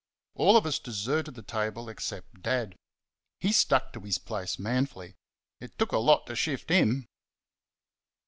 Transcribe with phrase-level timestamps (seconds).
[0.33, 2.75] All of us deserted the table except Dad
[3.39, 5.13] he stuck to his place manfully;
[5.59, 7.05] it took a lot to shift HIM.